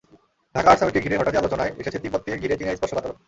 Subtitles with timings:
[0.55, 3.17] Dhaka art সামিটকে ঘিরে হঠাৎই আলোচনায় এসেছে তিব্বতকে ঘিরে চীনের স্পর্শকাতরতা।